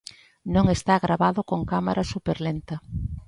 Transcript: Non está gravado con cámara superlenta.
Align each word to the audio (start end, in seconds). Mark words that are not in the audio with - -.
Non 0.53 0.65
está 0.75 0.93
gravado 1.05 1.39
con 1.49 1.59
cámara 1.71 2.03
superlenta. 2.13 2.75